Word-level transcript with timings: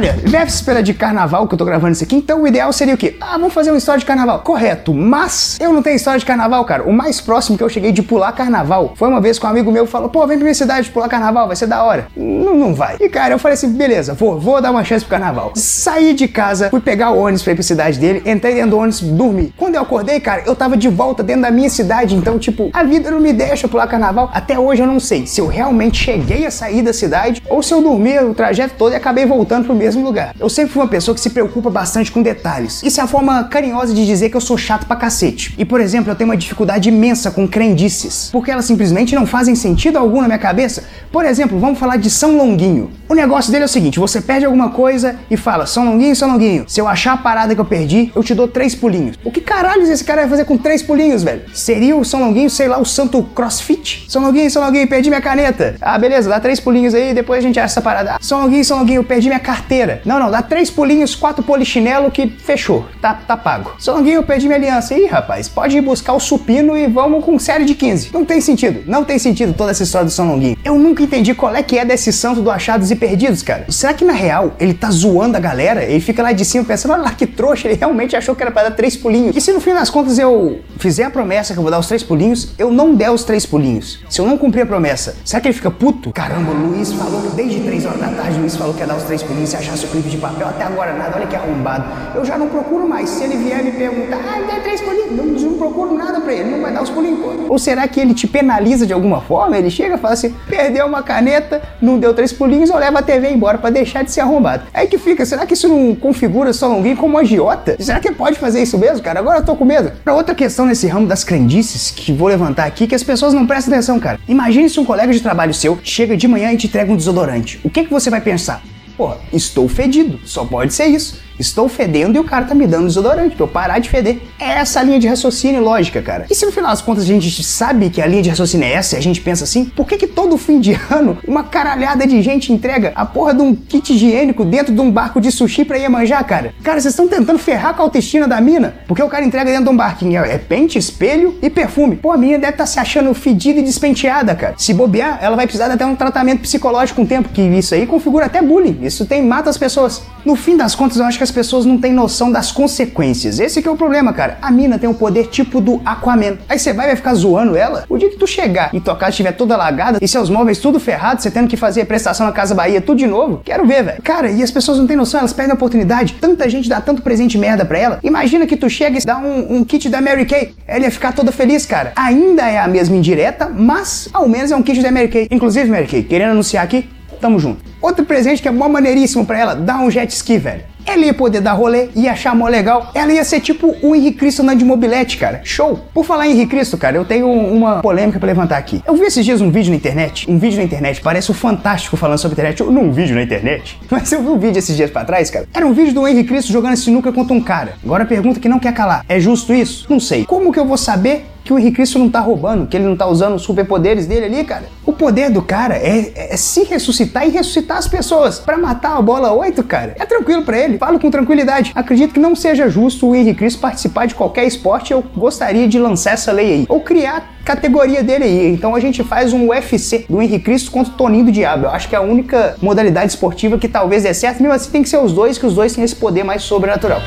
Olha, 0.00 0.16
véspera 0.24 0.82
de 0.82 0.94
carnaval 0.94 1.46
que 1.46 1.52
eu 1.52 1.58
tô 1.58 1.64
gravando 1.66 1.92
isso 1.92 2.02
aqui, 2.02 2.16
então 2.16 2.40
o 2.40 2.48
ideal 2.48 2.72
seria 2.72 2.94
o 2.94 2.96
quê? 2.96 3.18
Ah, 3.20 3.32
vamos 3.32 3.52
fazer 3.52 3.70
uma 3.70 3.76
história 3.76 3.98
de 3.98 4.06
carnaval. 4.06 4.38
Correto, 4.38 4.94
mas 4.94 5.58
eu 5.60 5.74
não 5.74 5.82
tenho 5.82 5.94
história 5.94 6.18
de 6.18 6.24
carnaval, 6.24 6.64
cara. 6.64 6.84
O 6.84 6.90
mais 6.90 7.20
próximo 7.20 7.58
que 7.58 7.62
eu 7.62 7.68
cheguei 7.68 7.92
de 7.92 8.02
pular 8.02 8.32
carnaval 8.32 8.94
foi 8.96 9.08
uma 9.08 9.20
vez 9.20 9.38
com 9.38 9.46
um 9.46 9.50
amigo 9.50 9.70
meu 9.70 9.86
falou: 9.86 10.08
pô, 10.08 10.26
vem 10.26 10.38
pra 10.38 10.44
minha 10.44 10.54
cidade 10.54 10.88
pular 10.88 11.06
carnaval, 11.06 11.46
vai 11.46 11.54
ser 11.54 11.66
da 11.66 11.84
hora. 11.84 12.06
Não, 12.16 12.56
não 12.56 12.74
vai. 12.74 12.96
E 12.98 13.10
cara, 13.10 13.34
eu 13.34 13.38
falei 13.38 13.56
assim: 13.56 13.70
beleza, 13.74 14.14
vou, 14.14 14.40
vou 14.40 14.58
dar 14.62 14.70
uma 14.70 14.82
chance 14.84 15.04
pro 15.04 15.10
carnaval. 15.10 15.52
Saí 15.54 16.14
de 16.14 16.26
casa, 16.26 16.70
fui 16.70 16.80
pegar 16.80 17.10
o 17.10 17.18
ônibus 17.18 17.42
pra 17.42 17.52
ir 17.52 17.56
pra 17.56 17.62
cidade 17.62 17.98
dele, 17.98 18.22
entrei 18.24 18.54
dentro 18.54 18.70
do 18.70 18.78
ônibus, 18.78 19.02
dormi. 19.02 19.52
Quando 19.54 19.74
eu 19.74 19.82
acordei, 19.82 20.18
cara, 20.18 20.44
eu 20.46 20.56
tava 20.56 20.78
de 20.78 20.88
volta 20.88 21.22
dentro 21.22 21.42
da 21.42 21.50
minha 21.50 21.68
cidade, 21.68 22.14
então, 22.14 22.38
tipo, 22.38 22.70
a 22.72 22.82
vida 22.84 23.10
não 23.10 23.20
me 23.20 23.34
deixa 23.34 23.68
pular 23.68 23.86
carnaval. 23.86 24.30
Até 24.32 24.58
hoje 24.58 24.80
eu 24.80 24.86
não 24.86 24.98
sei 24.98 25.26
se 25.26 25.42
eu 25.42 25.46
realmente 25.46 26.02
cheguei 26.02 26.46
a 26.46 26.50
sair 26.50 26.80
da 26.80 26.94
cidade 26.94 27.42
ou 27.50 27.62
se 27.62 27.74
eu 27.74 27.82
dormi 27.82 28.18
o 28.18 28.32
trajeto 28.32 28.76
todo 28.78 28.94
e 28.94 28.96
acabei 28.96 29.26
voltando 29.26 29.66
pro 29.66 29.74
mesmo 29.74 29.89
lugar. 29.98 30.34
Eu 30.38 30.48
sempre 30.48 30.72
fui 30.72 30.82
uma 30.82 30.88
pessoa 30.88 31.14
que 31.14 31.20
se 31.20 31.30
preocupa 31.30 31.70
bastante 31.70 32.12
com 32.12 32.22
detalhes. 32.22 32.82
Isso 32.82 33.00
é 33.00 33.04
a 33.04 33.06
forma 33.06 33.44
carinhosa 33.44 33.94
de 33.94 34.06
dizer 34.06 34.30
que 34.30 34.36
eu 34.36 34.40
sou 34.40 34.56
chato 34.58 34.86
pra 34.86 34.96
cacete. 34.96 35.54
E, 35.58 35.64
por 35.64 35.80
exemplo, 35.80 36.10
eu 36.10 36.14
tenho 36.14 36.28
uma 36.28 36.36
dificuldade 36.36 36.88
imensa 36.88 37.30
com 37.30 37.48
crendices, 37.48 38.28
porque 38.30 38.50
elas 38.50 38.64
simplesmente 38.64 39.14
não 39.14 39.26
fazem 39.26 39.54
sentido 39.54 39.96
algum 39.96 40.20
na 40.20 40.26
minha 40.26 40.38
cabeça. 40.38 40.84
Por 41.10 41.24
exemplo, 41.24 41.58
vamos 41.58 41.78
falar 41.78 41.96
de 41.96 42.10
São 42.10 42.36
Longuinho. 42.36 42.90
O 43.08 43.14
negócio 43.14 43.50
dele 43.50 43.64
é 43.64 43.66
o 43.66 43.68
seguinte: 43.68 43.98
você 43.98 44.20
perde 44.20 44.44
alguma 44.44 44.70
coisa 44.70 45.16
e 45.30 45.36
fala, 45.36 45.66
São 45.66 45.84
Longuinho, 45.84 46.14
São 46.14 46.30
Longuinho. 46.30 46.64
Se 46.68 46.80
eu 46.80 46.86
achar 46.86 47.14
a 47.14 47.16
parada 47.16 47.54
que 47.54 47.60
eu 47.60 47.64
perdi, 47.64 48.12
eu 48.14 48.22
te 48.22 48.34
dou 48.34 48.46
três 48.46 48.74
pulinhos. 48.74 49.16
O 49.24 49.30
que 49.30 49.40
caralho 49.40 49.82
esse 49.82 50.04
cara 50.04 50.22
vai 50.22 50.30
fazer 50.30 50.44
com 50.44 50.56
três 50.56 50.82
pulinhos, 50.82 51.22
velho? 51.22 51.42
Seria 51.52 51.96
o 51.96 52.04
São 52.04 52.20
Longuinho, 52.20 52.50
sei 52.50 52.68
lá, 52.68 52.78
o 52.78 52.84
santo 52.84 53.22
crossfit? 53.34 54.06
São 54.08 54.22
Longuinho, 54.22 54.50
São 54.50 54.64
Longuinho, 54.64 54.86
perdi 54.88 55.08
minha 55.10 55.20
caneta. 55.20 55.76
Ah, 55.80 55.98
beleza, 55.98 56.28
dá 56.28 56.38
três 56.38 56.60
pulinhos 56.60 56.94
aí, 56.94 57.12
depois 57.14 57.38
a 57.38 57.46
gente 57.46 57.58
acha 57.58 57.72
essa 57.72 57.82
parada. 57.82 58.12
Ah, 58.12 58.18
São 58.20 58.42
Longuinho, 58.42 58.64
São 58.64 58.78
Longuinho, 58.78 59.02
perdi 59.02 59.28
minha 59.28 59.40
carteira. 59.40 59.69
Não, 60.04 60.18
não, 60.18 60.30
dá 60.30 60.40
três 60.40 60.70
pulinhos, 60.70 61.14
quatro 61.14 61.42
polichinelo 61.42 62.10
que 62.10 62.26
fechou. 62.26 62.86
Tá, 63.00 63.14
tá 63.14 63.36
pago. 63.36 63.72
São 63.78 63.96
Longuinho, 63.96 64.16
eu 64.16 64.22
perdi 64.22 64.46
minha 64.46 64.58
aliança. 64.58 64.94
Ih, 64.94 65.06
rapaz, 65.06 65.48
pode 65.48 65.76
ir 65.76 65.80
buscar 65.80 66.14
o 66.14 66.20
supino 66.20 66.76
e 66.76 66.86
vamos 66.86 67.24
com 67.24 67.38
série 67.38 67.64
de 67.64 67.74
15. 67.74 68.10
Não 68.12 68.24
tem 68.24 68.40
sentido, 68.40 68.82
não 68.86 69.04
tem 69.04 69.18
sentido 69.18 69.52
toda 69.52 69.70
essa 69.70 69.82
história 69.82 70.06
do 70.06 70.10
São. 70.10 70.30
Eu 70.64 70.78
nunca 70.78 71.02
entendi 71.02 71.34
qual 71.34 71.54
é 71.54 71.62
que 71.62 71.76
é 71.76 71.84
desse 71.84 72.12
santo 72.12 72.40
do 72.40 72.50
achados 72.50 72.90
e 72.90 72.96
perdidos, 72.96 73.42
cara. 73.42 73.66
Será 73.68 73.92
que 73.92 74.04
na 74.04 74.12
real 74.12 74.54
ele 74.60 74.72
tá 74.72 74.90
zoando 74.90 75.36
a 75.36 75.40
galera? 75.40 75.82
Ele 75.82 75.98
fica 75.98 76.22
lá 76.22 76.30
de 76.32 76.44
cima 76.44 76.64
pensando, 76.64 76.92
olha 76.92 77.02
lá 77.02 77.10
que 77.10 77.26
trouxa, 77.26 77.66
ele 77.66 77.76
realmente 77.76 78.14
achou 78.14 78.34
que 78.36 78.42
era 78.42 78.50
pra 78.52 78.62
dar 78.62 78.70
três 78.70 78.96
pulinhos. 78.96 79.36
E 79.36 79.40
se 79.40 79.52
no 79.52 79.60
fim 79.60 79.74
das 79.74 79.90
contas 79.90 80.18
eu 80.18 80.60
fizer 80.78 81.04
a 81.04 81.10
promessa 81.10 81.52
que 81.52 81.58
eu 81.58 81.62
vou 81.62 81.70
dar 81.70 81.78
os 81.78 81.86
três 81.88 82.02
pulinhos, 82.02 82.52
eu 82.58 82.70
não 82.70 82.94
der 82.94 83.10
os 83.10 83.24
três 83.24 83.44
pulinhos? 83.44 83.98
Se 84.08 84.20
eu 84.20 84.26
não 84.26 84.38
cumprir 84.38 84.62
a 84.62 84.66
promessa, 84.66 85.16
será 85.24 85.40
que 85.40 85.48
ele 85.48 85.54
fica 85.54 85.70
puto? 85.70 86.12
Caramba, 86.12 86.52
o 86.52 86.68
Luiz 86.68 86.92
falou 86.92 87.22
que 87.22 87.34
desde 87.34 87.58
tarde 87.98 88.38
o 88.38 88.40
Luiz 88.40 88.56
falou 88.56 88.74
que 88.74 88.80
ia 88.80 88.86
dar 88.86 88.96
os 88.96 89.04
três 89.04 89.22
pulinhos 89.22 89.50
se 89.50 89.56
achasse 89.56 89.84
o 89.84 89.88
clipe 89.88 90.08
de 90.08 90.16
papel. 90.16 90.48
Até 90.48 90.64
agora 90.64 90.92
nada, 90.92 91.16
olha 91.16 91.26
que 91.26 91.36
arrombado. 91.36 91.84
Eu 92.14 92.24
já 92.24 92.36
não 92.36 92.48
procuro 92.48 92.88
mais. 92.88 93.08
Se 93.08 93.24
ele 93.24 93.36
vier 93.36 93.62
me 93.62 93.72
perguntar, 93.72 94.18
ah, 94.18 94.40
dá 94.46 94.60
três 94.60 94.80
pulinhos, 94.80 95.12
não, 95.12 95.24
não 95.24 95.58
procuro 95.58 95.94
nada 95.94 96.20
pra 96.20 96.32
ele, 96.32 96.50
não 96.50 96.60
vai 96.60 96.72
dar 96.72 96.82
os 96.82 96.90
pulinhos, 96.90 97.20
pô. 97.20 97.30
Ou 97.48 97.58
será 97.58 97.86
que 97.88 98.00
ele 98.00 98.14
te 98.14 98.26
penaliza 98.26 98.86
de 98.86 98.92
alguma 98.92 99.20
forma? 99.20 99.56
Ele 99.56 99.70
chega 99.70 99.96
e 99.96 99.98
fala 99.98 100.14
assim, 100.14 100.34
perdeu 100.48 100.86
uma 100.86 101.02
caneta, 101.02 101.62
não 101.80 101.98
deu 101.98 102.14
três 102.14 102.32
pulinhos, 102.32 102.70
ou 102.70 102.78
leva 102.78 102.98
a 102.98 103.02
TV 103.02 103.30
embora 103.30 103.58
pra 103.58 103.70
deixar 103.70 104.04
de 104.04 104.12
ser 104.12 104.20
arrombado. 104.20 104.64
Aí 104.72 104.86
que 104.86 104.98
fica, 104.98 105.24
será 105.24 105.46
que 105.46 105.54
isso 105.54 105.68
não 105.68 105.94
configura 105.94 106.52
só 106.52 106.72
alguém 106.72 106.94
como 106.94 107.18
agiota? 107.18 107.76
Será 107.78 108.00
que 108.00 108.12
pode 108.12 108.38
fazer 108.38 108.62
isso 108.62 108.78
mesmo, 108.78 109.02
cara? 109.02 109.18
Agora 109.18 109.38
eu 109.38 109.44
tô 109.44 109.56
com 109.56 109.64
medo. 109.64 109.92
Pra 110.04 110.14
outra 110.14 110.34
questão 110.34 110.66
nesse 110.66 110.86
ramo 110.86 111.06
das 111.06 111.24
crendices, 111.24 111.90
que 111.90 112.12
vou 112.12 112.28
levantar 112.28 112.64
aqui, 112.64 112.86
que 112.86 112.94
as 112.94 113.02
pessoas 113.02 113.34
não 113.34 113.46
prestam 113.46 113.72
atenção, 113.72 113.98
cara. 113.98 114.18
Imagine 114.28 114.68
se 114.68 114.78
um 114.78 114.84
colega 114.84 115.12
de 115.12 115.20
trabalho 115.20 115.52
seu 115.52 115.78
chega 115.82 116.16
de 116.16 116.28
manhã 116.28 116.52
e 116.52 116.56
te 116.56 116.66
entrega 116.66 116.92
um 116.92 116.96
desodorante. 116.96 117.60
O 117.64 117.70
que, 117.70 117.79
que 117.84 117.90
você 117.90 118.10
vai 118.10 118.20
pensar? 118.20 118.62
Porra, 118.96 119.18
estou 119.32 119.68
fedido. 119.68 120.20
Só 120.26 120.44
pode 120.44 120.72
ser 120.74 120.86
isso. 120.86 121.20
Estou 121.40 121.68
fedendo 121.68 122.16
e 122.16 122.20
o 122.20 122.24
cara 122.24 122.44
tá 122.44 122.54
me 122.54 122.66
dando 122.66 122.86
desodorante 122.86 123.34
pra 123.34 123.44
eu 123.44 123.48
parar 123.48 123.78
de 123.78 123.88
feder. 123.88 124.18
É 124.38 124.50
essa 124.50 124.80
a 124.80 124.82
linha 124.82 124.98
de 124.98 125.08
raciocínio 125.08 125.62
lógica, 125.62 126.02
cara. 126.02 126.26
E 126.30 126.34
se 126.34 126.44
no 126.44 126.52
final 126.52 126.70
das 126.70 126.82
contas 126.82 127.04
a 127.04 127.06
gente 127.06 127.42
sabe 127.42 127.88
que 127.88 128.02
a 128.02 128.06
linha 128.06 128.22
de 128.22 128.28
raciocínio 128.28 128.66
é 128.66 128.72
essa 128.72 128.94
e 128.94 128.98
a 128.98 129.02
gente 129.02 129.20
pensa 129.20 129.44
assim, 129.44 129.64
por 129.64 129.86
que 129.86 129.96
que 129.96 130.06
todo 130.06 130.36
fim 130.36 130.60
de 130.60 130.78
ano 130.90 131.18
uma 131.26 131.44
caralhada 131.44 132.06
de 132.06 132.20
gente 132.20 132.52
entrega 132.52 132.92
a 132.94 133.06
porra 133.06 133.34
de 133.34 133.42
um 133.42 133.54
kit 133.54 133.92
higiênico 133.92 134.44
dentro 134.44 134.74
de 134.74 134.80
um 134.80 134.90
barco 134.90 135.20
de 135.20 135.32
sushi 135.32 135.64
pra 135.64 135.78
Iemanjá, 135.78 136.22
cara? 136.22 136.54
Cara, 136.62 136.80
vocês 136.80 136.92
estão 136.92 137.08
tentando 137.08 137.38
ferrar 137.38 137.74
com 137.74 137.82
a 137.82 137.84
autoestima 137.86 138.28
da 138.28 138.40
mina? 138.40 138.74
Porque 138.86 139.02
o 139.02 139.08
cara 139.08 139.24
entrega 139.24 139.50
dentro 139.50 139.64
de 139.64 139.70
um 139.70 139.76
barquinho, 139.76 140.22
é 140.22 140.36
pente, 140.36 140.78
espelho 140.78 141.38
e 141.42 141.48
perfume. 141.48 141.96
Pô, 141.96 142.12
a 142.12 142.16
mina 142.16 142.38
deve 142.38 142.52
estar 142.52 142.64
tá 142.64 142.66
se 142.66 142.78
achando 142.78 143.12
fedida 143.14 143.60
e 143.60 143.62
despenteada, 143.62 144.34
cara. 144.34 144.54
Se 144.58 144.74
bobear, 144.74 145.18
ela 145.22 145.36
vai 145.36 145.46
precisar 145.46 145.68
de 145.68 145.74
até 145.74 145.86
um 145.86 145.96
tratamento 145.96 146.40
psicológico 146.40 147.02
o 147.02 147.06
tempo, 147.06 147.28
que 147.30 147.40
isso 147.42 147.74
aí 147.74 147.86
configura 147.86 148.26
até 148.26 148.42
bullying. 148.42 148.78
Isso 148.82 149.06
tem 149.06 149.22
mata 149.22 149.48
as 149.48 149.56
pessoas. 149.56 150.02
No 150.24 150.36
fim 150.36 150.56
das 150.56 150.74
contas, 150.74 150.98
eu 150.98 151.04
acho 151.04 151.16
que 151.16 151.24
as 151.30 151.32
pessoas 151.32 151.64
não 151.64 151.78
têm 151.78 151.92
noção 151.92 152.32
das 152.32 152.50
consequências. 152.50 153.38
Esse 153.38 153.62
que 153.62 153.68
é 153.68 153.70
o 153.70 153.76
problema, 153.76 154.12
cara. 154.12 154.36
A 154.42 154.50
mina 154.50 154.78
tem 154.78 154.90
o 154.90 154.94
poder 154.94 155.28
tipo 155.28 155.60
do 155.60 155.80
Aquaman. 155.84 156.38
Aí 156.48 156.58
você 156.58 156.72
vai, 156.72 156.88
vai 156.88 156.96
ficar 156.96 157.14
zoando 157.14 157.56
ela. 157.56 157.84
O 157.88 157.96
dia 157.96 158.10
que 158.10 158.16
tu 158.16 158.26
chegar 158.26 158.74
e 158.74 158.80
tua 158.80 158.96
casa 158.96 159.10
estiver 159.10 159.30
toda 159.30 159.54
alagada 159.54 159.98
e 160.02 160.08
seus 160.08 160.28
móveis 160.28 160.58
tudo 160.58 160.80
ferrados, 160.80 161.22
você 161.22 161.30
tendo 161.30 161.46
que 161.46 161.56
fazer 161.56 161.84
prestação 161.84 162.26
na 162.26 162.32
Casa 162.32 162.52
Bahia 162.52 162.80
tudo 162.80 162.98
de 162.98 163.06
novo, 163.06 163.40
quero 163.44 163.64
ver, 163.64 163.84
velho. 163.84 164.02
Cara, 164.02 164.28
e 164.28 164.42
as 164.42 164.50
pessoas 164.50 164.78
não 164.78 164.88
têm 164.88 164.96
noção, 164.96 165.20
elas 165.20 165.32
perdem 165.32 165.52
a 165.52 165.54
oportunidade. 165.54 166.16
Tanta 166.20 166.48
gente 166.48 166.68
dá 166.68 166.80
tanto 166.80 167.00
presente 167.00 167.38
merda 167.38 167.64
pra 167.64 167.78
ela. 167.78 168.00
Imagina 168.02 168.44
que 168.44 168.56
tu 168.56 168.68
chega 168.68 168.98
e 168.98 169.04
dá 169.04 169.16
um, 169.18 169.58
um 169.58 169.64
kit 169.64 169.88
da 169.88 170.00
Mary 170.00 170.26
Kay. 170.26 170.52
Ela 170.66 170.86
ia 170.86 170.90
ficar 170.90 171.12
toda 171.12 171.30
feliz, 171.30 171.64
cara. 171.64 171.92
Ainda 171.94 172.42
é 172.42 172.58
a 172.58 172.66
mesma 172.66 172.96
indireta, 172.96 173.48
mas 173.48 174.08
ao 174.12 174.28
menos 174.28 174.50
é 174.50 174.56
um 174.56 174.62
kit 174.62 174.82
da 174.82 174.90
Mary 174.90 175.08
Kay. 175.08 175.28
Inclusive, 175.30 175.70
Mary 175.70 175.86
Kay, 175.86 176.02
querendo 176.02 176.32
anunciar 176.32 176.64
aqui, 176.64 176.88
tamo 177.20 177.38
junto. 177.38 177.62
Outro 177.80 178.04
presente 178.04 178.42
que 178.42 178.48
é 178.48 178.50
mó 178.50 178.68
maneiríssimo 178.68 179.24
pra 179.24 179.38
ela, 179.38 179.54
dar 179.54 179.78
um 179.78 179.90
jet 179.90 180.12
ski, 180.12 180.36
velho. 180.38 180.70
Ela 180.90 181.06
ia 181.06 181.14
poder 181.14 181.40
dar 181.40 181.52
rolê, 181.52 181.88
ia 181.94 182.10
achar 182.10 182.34
mó 182.34 182.48
legal. 182.48 182.90
Ela 182.92 183.12
ia 183.12 183.22
ser 183.22 183.38
tipo 183.38 183.76
o 183.80 183.94
Henrique 183.94 184.18
Cristo 184.18 184.42
na 184.42 184.54
de 184.54 184.64
mobilete, 184.64 185.18
cara. 185.18 185.40
Show! 185.44 185.78
Por 185.94 186.04
falar 186.04 186.26
em 186.26 186.32
Henrique 186.32 186.50
Cristo, 186.50 186.76
cara, 186.76 186.96
eu 186.96 187.04
tenho 187.04 187.30
uma 187.30 187.80
polêmica 187.80 188.18
pra 188.18 188.26
levantar 188.26 188.58
aqui. 188.58 188.82
Eu 188.84 188.96
vi 188.96 189.04
esses 189.04 189.24
dias 189.24 189.40
um 189.40 189.52
vídeo 189.52 189.70
na 189.70 189.76
internet. 189.76 190.28
Um 190.28 190.36
vídeo 190.36 190.58
na 190.58 190.64
internet, 190.64 191.00
parece 191.00 191.30
o 191.30 191.34
Fantástico 191.34 191.96
falando 191.96 192.18
sobre 192.18 192.32
internet. 192.32 192.60
Eu, 192.60 192.72
num 192.72 192.90
vídeo 192.90 193.14
na 193.14 193.22
internet. 193.22 193.78
Mas 193.88 194.10
eu 194.10 194.20
vi 194.20 194.30
um 194.30 194.38
vídeo 194.38 194.58
esses 194.58 194.76
dias 194.76 194.90
pra 194.90 195.04
trás, 195.04 195.30
cara. 195.30 195.46
Era 195.54 195.64
um 195.64 195.72
vídeo 195.72 195.94
do 195.94 196.08
Henrique 196.08 196.28
Cristo 196.28 196.50
jogando 196.50 196.76
sinuca 196.76 197.12
contra 197.12 197.34
um 197.34 197.40
cara. 197.40 197.74
Agora 197.84 198.02
a 198.02 198.06
pergunta 198.06 198.40
que 198.40 198.48
não 198.48 198.58
quer 198.58 198.74
calar. 198.74 199.04
É 199.08 199.20
justo 199.20 199.54
isso? 199.54 199.86
Não 199.88 200.00
sei. 200.00 200.24
Como 200.24 200.52
que 200.52 200.58
eu 200.58 200.64
vou 200.64 200.76
saber 200.76 201.24
que 201.50 201.54
o 201.54 201.58
Henrique 201.58 201.76
Cristo 201.76 201.98
não 201.98 202.08
tá 202.08 202.20
roubando, 202.20 202.66
que 202.68 202.76
ele 202.76 202.84
não 202.84 202.96
tá 202.96 203.08
usando 203.08 203.34
os 203.34 203.42
superpoderes 203.42 204.06
dele 204.06 204.26
ali, 204.26 204.44
cara. 204.44 204.66
O 204.86 204.92
poder 204.92 205.30
do 205.30 205.42
cara 205.42 205.74
é, 205.74 206.12
é, 206.14 206.36
se 206.36 206.62
ressuscitar 206.62 207.26
e 207.26 207.30
ressuscitar 207.30 207.78
as 207.78 207.88
pessoas. 207.88 208.38
Para 208.38 208.56
matar 208.56 208.96
a 208.96 209.02
bola 209.02 209.32
8, 209.32 209.60
cara, 209.64 209.96
é 209.98 210.06
tranquilo 210.06 210.44
para 210.44 210.56
ele. 210.56 210.78
Falo 210.78 211.00
com 211.00 211.10
tranquilidade. 211.10 211.72
Acredito 211.74 212.14
que 212.14 212.20
não 212.20 212.36
seja 212.36 212.68
justo 212.68 213.08
o 213.08 213.16
Henrique 213.16 213.38
Cristo 213.38 213.60
participar 213.60 214.06
de 214.06 214.14
qualquer 214.14 214.44
esporte. 214.44 214.92
Eu 214.92 215.02
gostaria 215.16 215.66
de 215.66 215.76
lançar 215.76 216.12
essa 216.12 216.30
lei 216.30 216.52
aí. 216.52 216.66
Ou 216.68 216.80
criar 216.82 217.34
categoria 217.44 218.04
dele 218.04 218.24
aí. 218.24 218.52
Então 218.52 218.76
a 218.76 218.78
gente 218.78 219.02
faz 219.02 219.32
um 219.32 219.48
UFC 219.48 220.06
do 220.08 220.22
Henrique 220.22 220.44
Cristo 220.44 220.70
contra 220.70 220.92
o 220.92 220.96
Toninho 220.96 221.24
do 221.24 221.32
Diabo. 221.32 221.64
Eu 221.64 221.70
acho 221.70 221.88
que 221.88 221.96
é 221.96 221.98
a 221.98 222.02
única 222.02 222.56
modalidade 222.62 223.10
esportiva 223.10 223.58
que 223.58 223.66
talvez 223.66 224.04
dê 224.04 224.14
certo. 224.14 224.40
Mesmo 224.40 224.54
assim 224.54 224.70
tem 224.70 224.82
que 224.84 224.88
ser 224.88 224.98
os 224.98 225.12
dois, 225.12 225.36
que 225.36 225.46
os 225.46 225.54
dois 225.54 225.74
têm 225.74 225.82
esse 225.82 225.96
poder 225.96 226.22
mais 226.22 226.44
sobrenatural. 226.44 227.00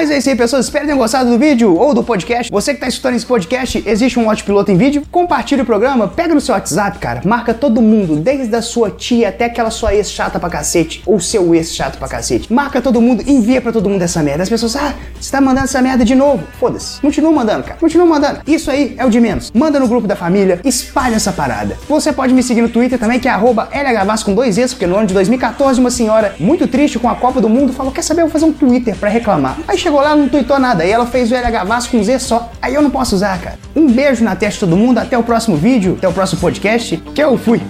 Mas 0.00 0.10
é 0.10 0.16
isso 0.16 0.30
aí, 0.30 0.34
pessoas. 0.34 0.64
Espero 0.64 0.84
que 0.84 0.86
tenham 0.86 0.98
gostado 0.98 1.28
do 1.28 1.38
vídeo 1.38 1.76
ou 1.76 1.92
do 1.92 2.02
podcast. 2.02 2.50
Você 2.50 2.72
que 2.72 2.78
está 2.78 2.88
escutando 2.88 3.16
esse 3.16 3.26
podcast, 3.26 3.84
existe 3.84 4.18
um 4.18 4.28
Watch 4.28 4.42
Piloto 4.44 4.72
em 4.72 4.76
vídeo. 4.78 5.02
Compartilhe 5.10 5.60
o 5.60 5.66
programa, 5.66 6.08
pega 6.08 6.34
no 6.34 6.40
seu 6.40 6.54
WhatsApp, 6.54 6.98
cara. 6.98 7.20
Marca 7.22 7.52
todo 7.52 7.82
mundo, 7.82 8.16
desde 8.16 8.56
a 8.56 8.62
sua 8.62 8.90
tia 8.90 9.28
até 9.28 9.44
aquela 9.44 9.70
sua 9.70 9.94
ex 9.94 10.10
chata 10.10 10.40
pra 10.40 10.48
cacete, 10.48 11.02
ou 11.04 11.20
seu 11.20 11.54
ex 11.54 11.74
chato 11.74 11.98
pra 11.98 12.08
cacete. 12.08 12.50
Marca 12.50 12.80
todo 12.80 12.98
mundo, 12.98 13.22
envia 13.26 13.60
pra 13.60 13.72
todo 13.72 13.90
mundo 13.90 14.00
essa 14.00 14.22
merda. 14.22 14.42
As 14.42 14.48
pessoas, 14.48 14.74
ah, 14.74 14.94
você 15.20 15.30
tá 15.30 15.38
mandando 15.38 15.66
essa 15.66 15.82
merda 15.82 16.02
de 16.02 16.14
novo. 16.14 16.44
Foda-se. 16.58 16.98
Continua 16.98 17.30
mandando, 17.30 17.64
cara. 17.64 17.78
Continua 17.78 18.06
mandando. 18.06 18.40
Isso 18.46 18.70
aí 18.70 18.94
é 18.96 19.04
o 19.04 19.10
de 19.10 19.20
menos. 19.20 19.52
Manda 19.52 19.78
no 19.78 19.86
grupo 19.86 20.08
da 20.08 20.16
família, 20.16 20.62
espalha 20.64 21.16
essa 21.16 21.30
parada. 21.30 21.76
Você 21.86 22.10
pode 22.10 22.32
me 22.32 22.42
seguir 22.42 22.62
no 22.62 22.70
Twitter 22.70 22.98
também, 22.98 23.20
que 23.20 23.28
é 23.28 23.32
LHVAS 23.34 24.22
com 24.22 24.32
dois 24.32 24.56
Es, 24.56 24.72
porque 24.72 24.86
no 24.86 24.96
ano 24.96 25.08
de 25.08 25.12
2014, 25.12 25.78
uma 25.78 25.90
senhora 25.90 26.34
muito 26.40 26.66
triste 26.66 26.98
com 26.98 27.10
a 27.10 27.14
Copa 27.14 27.38
do 27.38 27.50
Mundo 27.50 27.74
falou: 27.74 27.92
Quer 27.92 28.00
saber? 28.00 28.22
Eu 28.22 28.28
vou 28.28 28.32
fazer 28.32 28.46
um 28.46 28.52
Twitter 28.54 28.96
pra 28.96 29.10
reclamar. 29.10 29.58
Aí 29.68 29.76
chegou 29.76 29.89
chegou 29.90 30.00
lá, 30.00 30.14
não 30.14 30.28
tweetou 30.28 30.58
nada. 30.58 30.84
E 30.84 30.90
ela 30.90 31.04
fez 31.04 31.32
o 31.32 31.34
LH 31.34 31.64
Vasco 31.64 31.96
com 31.96 32.04
Z 32.04 32.20
só. 32.20 32.50
Aí 32.62 32.74
eu 32.74 32.82
não 32.82 32.90
posso 32.90 33.16
usar, 33.16 33.40
cara. 33.40 33.58
Um 33.74 33.90
beijo 33.90 34.22
na 34.22 34.36
testa 34.36 34.64
de 34.64 34.70
todo 34.70 34.78
mundo. 34.78 34.98
Até 34.98 35.18
o 35.18 35.22
próximo 35.22 35.56
vídeo, 35.56 35.96
até 35.98 36.08
o 36.08 36.12
próximo 36.12 36.40
podcast. 36.40 36.96
Que 37.14 37.22
eu 37.22 37.36
fui. 37.36 37.60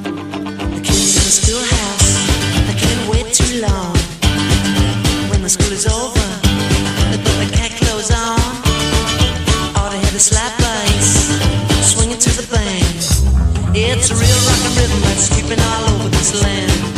It's 13.73 14.11
a 14.11 14.15
real 14.15 14.41
rock 14.47 14.67
and 14.67 14.77
rhythm 14.77 15.01
that's 15.03 15.29
creeping 15.33 15.61
all 15.61 15.95
over 15.95 16.09
this 16.09 16.43
land. 16.43 16.90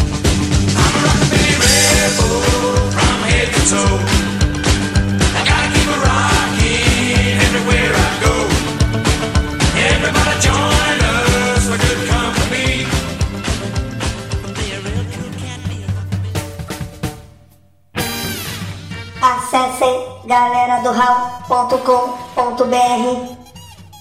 jornal.com.br 20.93 23.37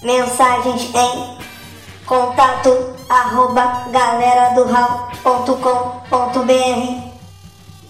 Mensagens 0.02 0.90
em 0.94 1.38
contato 2.04 2.92
arroba 3.08 3.86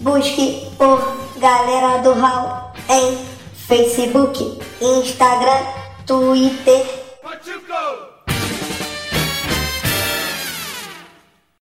Busque 0.00 0.70
por 0.76 1.00
Galera 1.38 1.98
do 2.02 2.12
Raul 2.14 2.50
em 2.88 3.18
Facebook, 3.54 4.60
Instagram, 4.80 5.60
Twitter 6.06 7.01